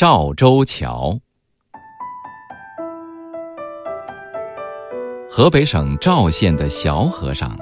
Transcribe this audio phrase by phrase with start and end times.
[0.00, 1.20] 赵州桥。
[5.28, 7.54] 河北省赵县的小河上，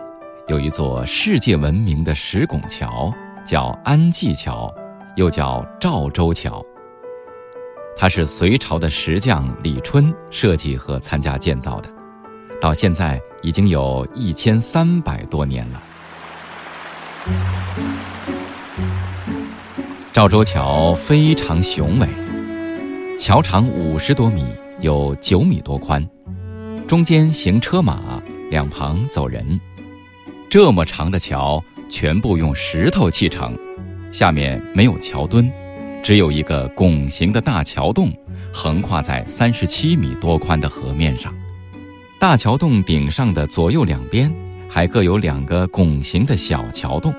[0.47, 3.13] 有一座世界闻名的石拱桥，
[3.45, 4.73] 叫安济桥，
[5.17, 6.65] 又叫赵州桥。
[7.97, 11.93] 它是隋朝的石匠李春设计和参加建造的，
[12.61, 15.83] 到现在已经有一千三百多年了。
[20.19, 22.09] 赵州桥非常雄伟，
[23.21, 24.45] 桥长五十多米，
[24.81, 26.05] 有九米多宽，
[26.89, 29.61] 中间行车马，两旁走人。
[30.51, 33.57] 这么长的桥全部用石头砌成，
[34.11, 35.49] 下面没有桥墩。
[36.03, 38.13] 只有一个拱形的大桥洞，
[38.53, 41.33] 横跨在三十七米多宽的河面上。
[42.19, 44.29] 大桥洞顶上的左右两边，
[44.69, 47.15] 还各有两个拱形的小桥洞。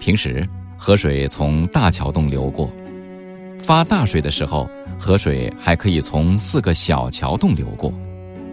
[0.00, 0.44] 平时
[0.80, 2.70] 河水从大桥洞流过，
[3.60, 7.92] 发大水的时候，河水还可以从四个小桥洞流过。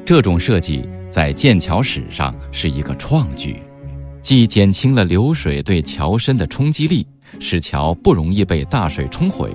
[0.04, 3.62] 这种设计在建桥史上是一个创举，
[4.22, 7.06] 既减轻了流水对桥身的冲击力。
[7.40, 9.52] 使桥不容易被大水冲毁，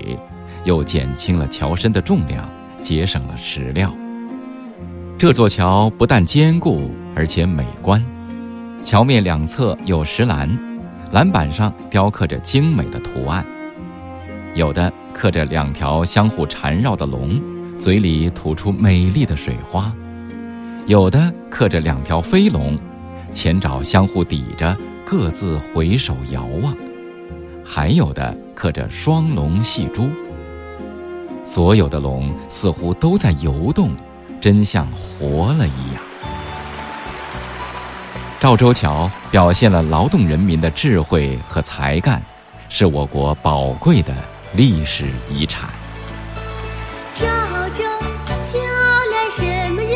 [0.65, 2.47] 又减轻了桥身的重量，
[2.79, 3.91] 节省了石料。
[5.17, 8.03] 这座桥不但坚固，而且美观。
[8.83, 10.49] 桥面两侧有石栏，
[11.11, 13.45] 栏板上雕刻着精美的图案，
[14.55, 17.37] 有的刻着两条相互缠绕的龙，
[17.77, 19.91] 嘴里吐出美丽的水花；
[20.87, 22.79] 有的刻着两条飞龙，
[23.33, 26.73] 前爪相互抵着，各自回首遥望。
[27.65, 30.07] 还有的刻着双龙戏珠，
[31.43, 33.91] 所有的龙似乎都在游动，
[34.39, 36.01] 真像活了一样。
[38.41, 42.19] 赵州桥表现了劳动人民的智慧和才干，
[42.69, 44.15] 是我国宝贵的
[44.53, 45.69] 历史遗产。
[47.13, 47.27] 赵
[47.69, 47.83] 州
[48.43, 48.57] 桥
[49.11, 49.90] 来什么人？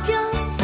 [0.00, 0.57] 着